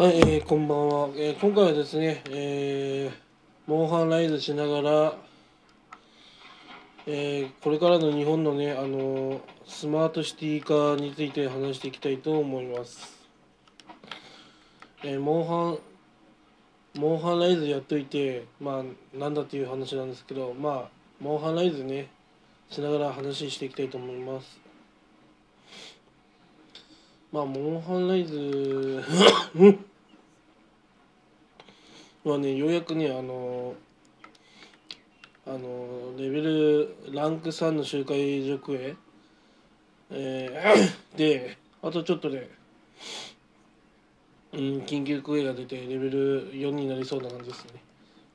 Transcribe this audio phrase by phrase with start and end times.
[0.00, 5.14] はい、えーこんばんは、えー今回はですね、えーモンハンライズしながら、
[7.06, 13.28] えーこれからの日本のね、あのスマートシティ化について話していきたいと思います。
[15.04, 15.78] えーモンハ
[16.96, 20.88] ン、モンハンライズやっといて、まあ、なんだっていう話なんですけど、まあ、
[21.20, 22.08] モンハンライズね、
[22.70, 24.60] しながら話していきたいと思います。
[27.32, 29.04] まあ、モンハンライズ
[32.24, 33.74] はね、ようやくね、あの、
[35.46, 38.94] あの、レベル、ランク3の周回塾へ、
[40.10, 42.50] えー で、あとちょっとで、
[44.52, 47.82] うん、緊急クエが出て、レベル4になりそうな感じですね。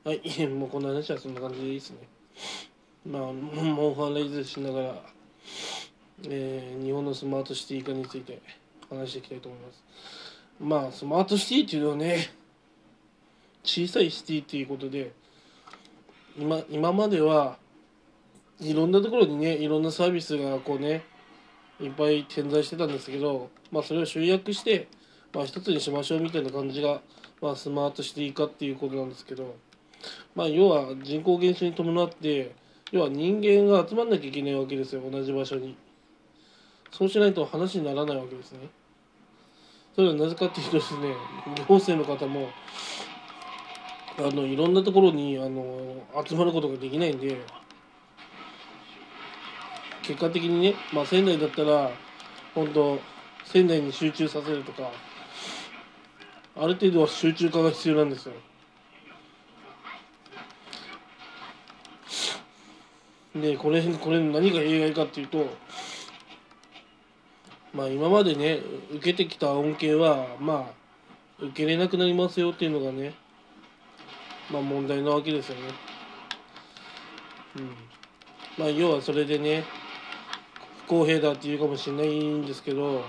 [0.02, 1.98] はい、 もうこの話はそんな感じでいいですね。
[3.06, 5.02] まあ、モンハンライズしながら、
[6.28, 8.40] えー日本のスマートシティ化について
[8.90, 9.84] 話していきたいと思います。
[10.58, 12.35] まあ、スマートシティっていうのはね、
[13.66, 15.12] 小さいシティっていうことで、
[16.38, 17.58] 今今までは
[18.60, 21.04] いろんなところにね、いろんなサービスがこうね、
[21.80, 24.88] いっぱい点在してたんですけど、まあ、それを集約して、
[25.34, 27.02] まあ、一つにしましょうみたいな感じが、
[27.42, 29.56] まあ、スマートシティ化っていうことなんですけど、
[30.34, 32.54] まあ、要は人口減少に伴って、
[32.92, 35.76] 要は人間が集まんなきゃいけないわけですよ、同じ場所に。
[36.92, 38.60] そうしないと話にならないわけですね。
[39.94, 41.14] それはなぜかっていうとですね、
[41.68, 42.48] 行政の方も、
[44.18, 47.36] あの、いろんなところに、あの、集まることができないんで、
[50.02, 51.90] 結果的にね、まあ、仙台だったら、
[52.54, 52.98] 本当
[53.44, 54.90] 仙台に集中させるとか、
[56.56, 58.32] ある程度は集中化が必要なんですよ。
[63.34, 65.46] で、これ、これ何が弊害かっていうと、
[67.74, 68.60] まあ今までね、
[68.92, 73.14] 受けてきた恩恵は、まあ、受けれなくなりますよっていうのがね、
[74.50, 75.62] まあ問題なわけですよね。
[77.56, 77.70] うん。
[78.58, 79.64] まあ要はそれでね、
[80.86, 83.02] 不公平だっていうかもしれないんですけど、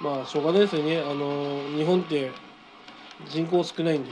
[0.00, 0.98] まあしょうがないですよね。
[0.98, 2.30] あの、日本って
[3.28, 4.10] 人口少ないんで、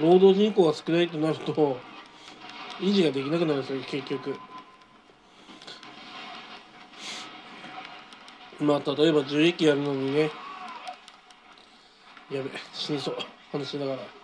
[0.00, 1.78] 労働人口が少ないとなると、
[2.80, 4.34] 維持ができなくなるんですよ、結局。
[8.62, 10.30] まあ例えば樹液やるのにね
[12.30, 13.16] やべ死にそう
[13.50, 14.21] 話しながら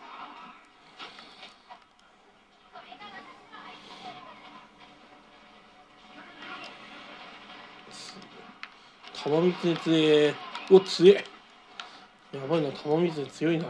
[9.29, 10.35] 玉水強え
[10.71, 11.25] お強え。
[12.33, 13.67] やばいな玉水強いな。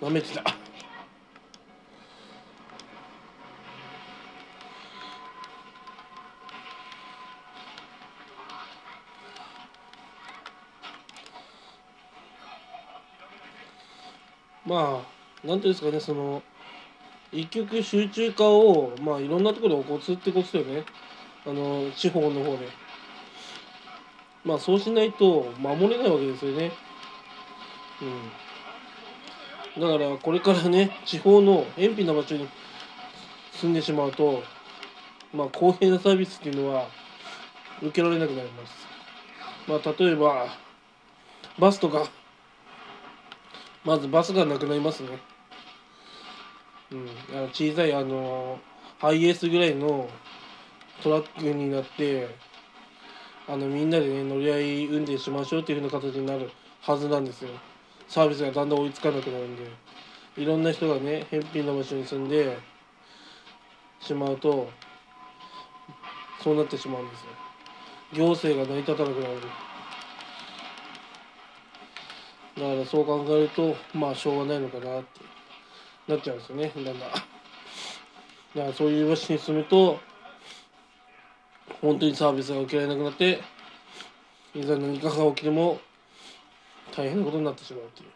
[0.00, 0.42] なめてた。
[14.64, 15.02] ま
[15.44, 16.42] あなんていうんですかねその
[17.32, 20.84] 一極集中化をまあいろんなところで起こすってことですよね。
[21.46, 22.87] あの地方の方で。
[24.48, 26.72] まあそうしないと守れないわけですよね。
[29.76, 29.82] うん。
[29.82, 32.48] だからこれからね地方の偏僻な場所に
[33.52, 34.42] 住んでしまうと
[35.34, 36.88] まあ公平なサービスっていうのは
[37.82, 38.86] 受けられなくなります。
[39.68, 40.46] まあ例えば
[41.58, 42.08] バスとか
[43.84, 45.10] まずバスがなくなりますね。
[46.90, 48.58] うん、あの小さいあの
[48.98, 50.08] ハイエースぐらいの
[51.02, 52.47] トラックになって
[53.48, 56.50] あのみんなでね乗り合い運転しましょうっていう風な形になる
[56.82, 57.50] はずなんですよ。
[58.06, 59.62] サービスがだんだん追いつかなくなるんで
[60.36, 62.58] いろんな人がね偏僻な場所に住んで
[64.00, 64.70] しまうと
[66.42, 67.26] そうなってしまうんですよ。
[68.12, 69.34] 行政が成り立たなくなる。
[72.58, 75.20] だからそう考えるとまあしょうがないのかなって
[76.08, 77.20] なっちゃうんですよねだんだんだか
[78.54, 80.00] らそういう場所に住むと
[81.80, 83.40] 本当にサービスが受けられなくなって
[84.54, 85.78] いざ何かが起きても
[86.96, 88.08] 大変なことになってしまうっていう。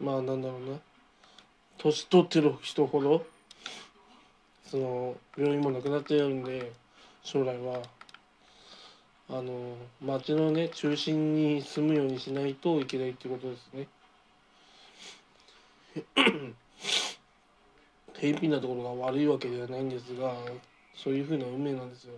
[0.00, 0.78] まあなんだろうな。
[1.78, 3.26] 年取ってる人ほど
[4.64, 6.72] その病院もなくなってるんで
[7.22, 7.82] 将来は
[9.30, 13.86] あの町のね中心に住むようにしないといけないってことですね。
[18.14, 20.34] 偏僻なところが悪いわけではないんですが
[20.94, 22.14] そういうふうな運命なんですよ。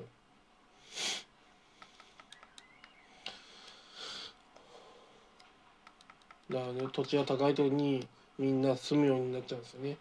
[6.51, 8.07] だからね土地が高いところに
[8.39, 9.97] みんな住むようになっちゃうんですよね。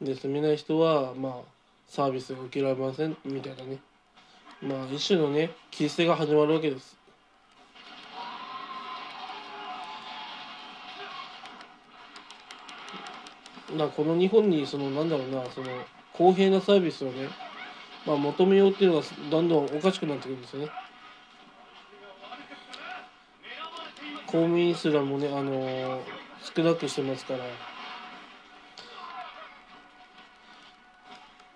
[0.00, 1.32] で住めない人はまあ
[1.86, 3.78] サービスが受けられませんみたいなね。
[4.62, 6.96] まあ一種のね切り捨てが始まるわけです。
[13.76, 15.66] だこの日本にそのなんだろうなその
[16.12, 17.28] 公平なサービスをね、
[18.04, 20.70] まあ、求めようっていうのがどんどんおかしくなってくるんですよね。
[24.26, 26.00] 公務員すらもね、あのー、
[26.54, 27.40] 少なくしてますから。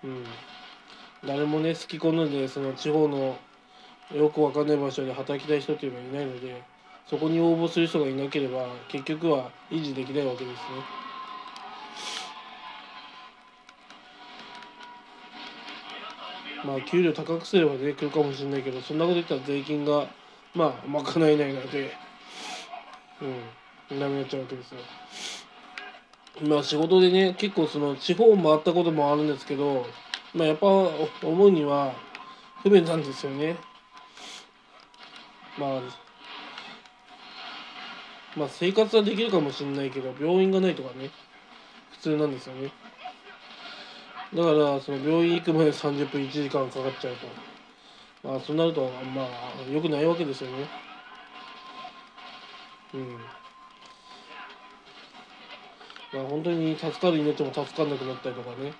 [0.03, 0.25] うん。
[1.23, 3.37] 誰もね好き好んでその地方の
[4.13, 6.61] よくわかんない場所で働きたい人っていうのはいないので
[7.07, 10.59] そこに応募する人がいなければ結局は維持できないわけですね。
[16.65, 20.07] まあ給料高くすればね来るかもしれないけどそんなこと言ったら税金が
[20.55, 21.93] まあ賄えないので
[23.91, 24.79] うんダメになっちゃうわけですよ。
[26.47, 29.85] まあ仕事でね結構その地方を回ったこともあるんですけど
[30.35, 31.93] まあやっぱ思うには
[32.61, 33.55] 不便なんですよね。
[35.57, 35.81] まあ
[38.35, 41.09] まあ生活はできるかもしれないけど病院がないとかね
[41.91, 42.71] 普通なんですよね。
[44.33, 47.27] だからその病院行くまで30分1時間かかっちゃうと
[48.27, 50.67] まあそうなるとまあよくないわけですよね
[52.95, 53.17] うん
[56.11, 58.73] まあ本当に助かる命も助かんなくなったりとかね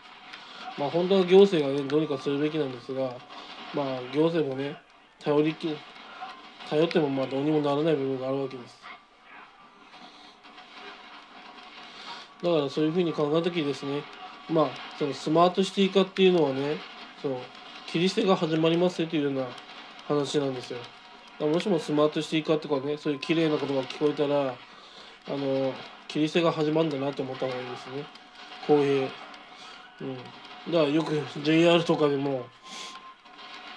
[0.78, 3.10] まあ本当は行政がねどうにかするべきなんですが
[3.74, 4.76] まあ行政もね
[5.24, 5.70] 頼りき
[6.70, 8.86] 頼ってもまあどうにもならない部分があるわけです。
[12.44, 14.02] だからそういうふうに考えた時ですね
[14.50, 14.70] まあ
[15.00, 16.78] そのスマートシティ化っていうのはね
[17.22, 17.42] その
[17.88, 19.48] 切り捨てが始まりますよというような
[20.08, 20.80] 話なんですよ。
[21.40, 24.50] もしもスマートシティ化とかねそういう綺麗なことが聞こえたら
[25.28, 25.74] あの
[26.08, 28.04] 切り捨てが始まるんだなって思った方がいいですね。
[28.68, 29.08] 公平。
[30.02, 30.18] うん。
[30.68, 32.46] だからよく JR とかでも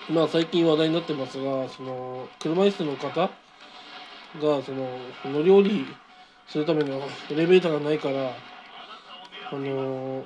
[0.08, 3.30] まあ最近話題になってますがその車椅子の方
[4.40, 5.86] がその乗り降り
[6.46, 7.00] するための
[7.30, 8.32] エレベーターがないから
[9.50, 10.24] あの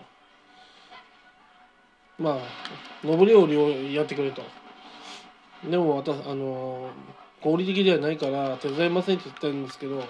[2.18, 2.38] まあ
[3.04, 4.42] 上り下りをやってくれと。
[5.68, 6.90] でも私あの
[7.40, 10.02] 合理的ではないから手伝いませんって言ったんですけど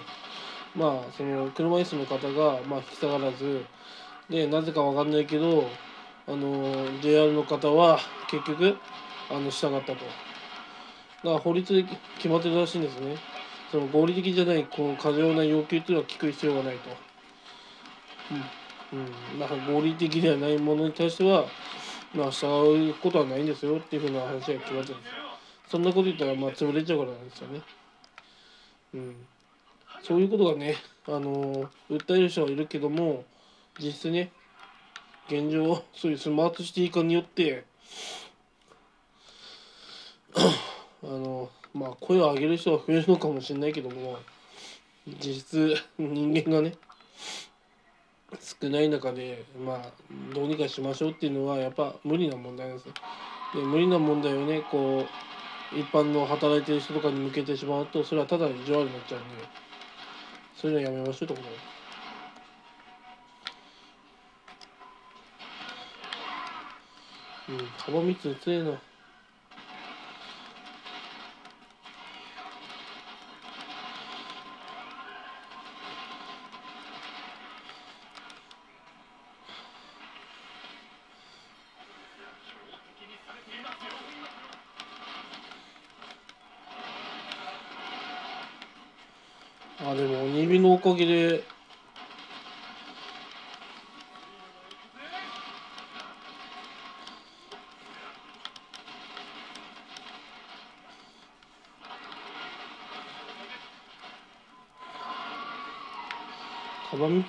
[0.74, 3.64] まあその車椅子の方が、まあ、引き下がらず
[4.30, 5.68] でなぜか分かんないけど
[6.26, 7.98] あの JR の方は
[8.30, 8.76] 結局
[9.30, 9.94] あの従ったと。
[9.94, 10.04] だか
[11.24, 11.84] ら法律で
[12.16, 13.16] 決まってるらしいんですね。
[13.70, 16.90] その合理的じゃないこう過剰な要求というのは聞く必要がないと。
[18.92, 19.02] うん、う
[19.36, 21.46] ん、だから合理的ではないものに対しては
[22.14, 25.12] まあ従うことはないんですよっていうふうな話が決まってるんです。
[25.70, 27.62] そんなこと言ったらまあ潰れちゃうからなんですよね。
[28.94, 29.16] うん。
[30.02, 30.76] そういうことがね
[31.06, 33.24] あの訴える人はいるけども
[33.78, 34.32] 実質ね
[35.32, 37.64] 現状そういうスマートシティ化によって
[40.36, 44.18] あのまあ声を上げる人は増えるのかもしれないけども
[45.06, 46.74] 実質人間がね
[48.40, 49.90] 少ない中でまあ
[50.34, 52.94] どうにかしましょうっていうのはやっぱ無理な問題なんですよ。
[53.54, 55.06] で無理な問題をねこ
[55.74, 59.44] う一般の働いてる人とかに向けてしまうとそれはただ意地悪になっちゃうんで
[60.54, 61.81] そういうのやめましょうってことで
[67.48, 68.80] うん幅3つ強いな。
[89.84, 91.44] あでも鬼火のおかげで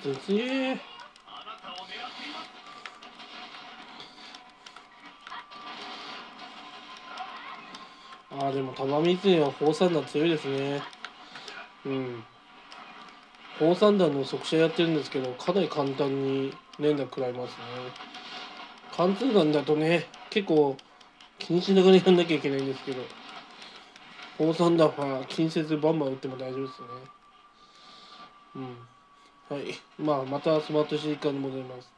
[0.04, 0.78] 幅3つ強え
[8.30, 10.82] あでも束三つには放散弾強いですね。
[11.86, 12.24] うん。
[13.58, 17.56] 放散弾の速射やってるんですけどかなり簡単に連打食らいますね。
[18.92, 20.76] 貫通弾だとね結構
[21.38, 23.02] 気にしながらやんなきゃいけないんですけど
[24.36, 26.88] 放散弾は気にせずバンバン打っても大丈夫ですね。
[28.56, 28.93] うん。
[29.48, 29.62] はい。
[29.98, 31.92] まあまたスマートシーカーに戻ります。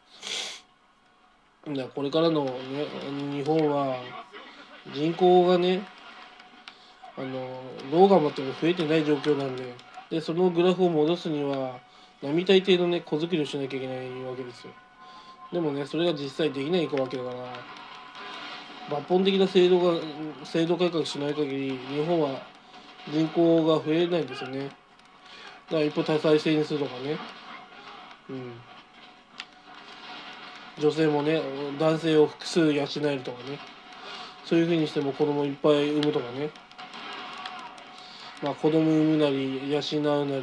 [1.95, 2.51] これからの、ね、
[3.33, 3.97] 日本は
[4.95, 5.83] 人口がね
[7.17, 7.61] あの
[7.91, 9.75] どう頑張っても増えてない状況なんで
[10.09, 11.81] でそのグラフを戻すには
[12.23, 14.73] 並大抵のね子作りをしなきゃいけないわけですよ。
[15.53, 20.01] でもねそれが実際できないわけだから抜本的な制度が
[20.45, 22.41] 制度改革しない限り日本は
[23.09, 24.71] 人口が増えないんですよね。
[25.71, 27.19] だ一歩多妻制にするとかね。
[28.31, 28.53] うん。
[30.79, 31.41] 女性もね
[31.79, 33.59] 男性を複数養えるとかね。
[34.45, 36.51] そういうふうにしても子供いっぱい産むとかね。
[38.43, 39.79] まあ子供産むなり養
[40.23, 40.43] うなり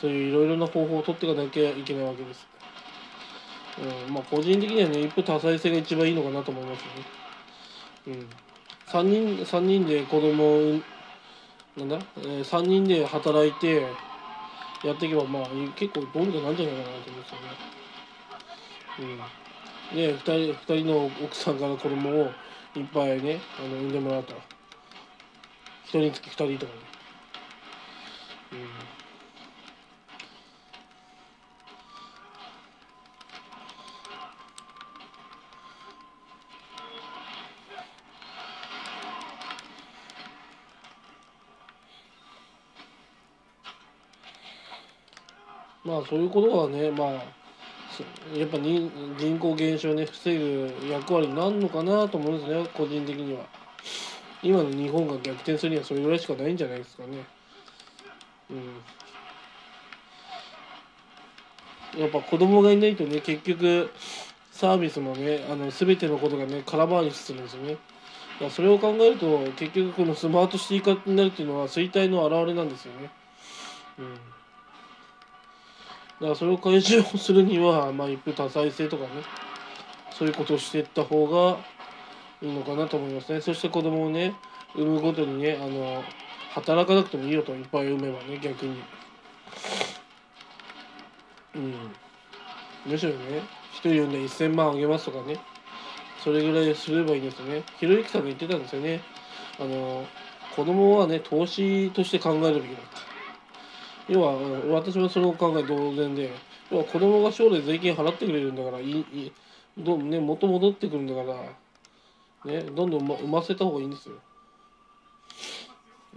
[0.00, 2.46] そういういろいろな方法を取っていかなきゃいけないわけです。
[4.06, 6.88] うん、まあ個人的にはね一夫多妻制が一番いいのかなと思いますね。
[8.08, 8.28] うん、
[8.86, 10.80] 3人三人で子供を
[11.76, 13.82] なんだ、えー、3人で働いて
[14.84, 17.74] やっていけばまあ結構どうにかなんじゃないかなと思うんですよね。
[19.90, 22.30] うん、で2人 ,2 人の奥さんから子供を
[22.76, 24.38] いっぱいねあの産んでもらうと1
[25.88, 26.78] 人につき2人とかね。
[28.52, 28.83] うん
[45.84, 47.08] まあそういうことはねまあ
[48.36, 53.40] やっぱに人口減少ね防ぐ役割になるのかなと思うんですね個人的には。
[54.42, 57.24] 今の日本が逆転するにはそれぐらいしかないんじゃないですかね。
[58.50, 58.54] う
[61.98, 62.00] ん。
[62.00, 63.90] やっぱ子供がいないとね結局
[64.52, 67.76] サービスもねあの全てのことがね空回りするんですよね。
[68.50, 73.08] それを考えると結局このスマートシティ化になるっていうのは衰退の表れなんですよね。
[73.98, 74.33] うん。
[76.20, 79.08] だからそれを解消するには、まあ、一夫多妻制とかね
[80.12, 81.58] そういうことをしていった方が
[82.40, 83.40] いいのかなと思いますね。
[83.40, 84.34] そして子供をね
[84.74, 86.04] 産むごとにねあの
[86.50, 88.82] 働かなくてもいいよといっぱい産めばね逆に。
[91.56, 91.74] うん。
[92.86, 93.42] むしろね
[93.72, 95.38] 一人産んで1000万あげますとかね
[96.22, 97.62] それぐらいすればいいんですよね。
[97.78, 99.00] ひろゆきさんが言ってたんですよね。
[99.58, 100.06] あの
[100.54, 103.13] 子供はね投資として考えるべきだって
[104.08, 104.34] 要は
[104.68, 106.30] 私はそれを考え同然で
[106.70, 109.32] 要は子供が将来税金払ってくれるんだからいい
[109.78, 111.22] どね元戻ってくるんだか
[112.44, 114.14] らねどんどん産ませた方がいいんですよ。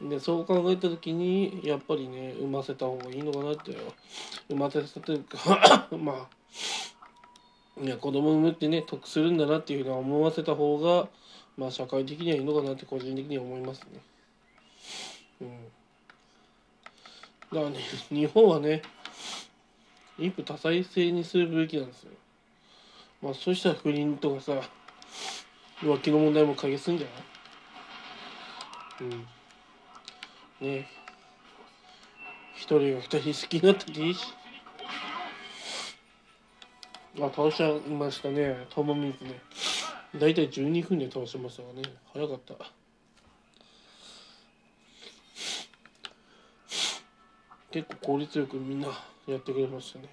[0.09, 3.75] でそう考えた時にやっぱりね産ませた方がいいのかなって
[4.47, 11.07] 産ませたというか まあいや子供産むってね得するんだなっていうふうに思わせた方が
[11.57, 13.99] まあ社会的にはいいのかなって個人的には思いますね。
[15.41, 15.76] うん。
[17.51, 18.81] だからね 日本はね
[20.19, 22.11] 一夫多妻制にするべきなんですよ。
[23.21, 24.61] まあそうしたら不倫とかさ
[25.81, 27.13] 浮気の問題も解決するんじゃな
[29.07, 29.11] い？
[29.11, 29.27] うん。
[30.77, 30.87] ね。
[32.55, 34.33] 一人が二人好きになったっていいし。
[37.19, 38.65] あ倒しちゃいましたね。
[38.69, 39.39] トモミズね。
[40.15, 41.95] 大体12分で倒しましたからね。
[42.13, 42.55] 早かった。
[47.77, 48.87] 結構効率よくみんな
[49.27, 50.09] やってくれましたね。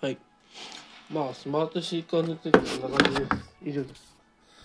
[0.00, 0.18] はい。
[1.12, 3.30] まあスマートシーカーについてこんな感じです。
[3.66, 4.15] 以上です。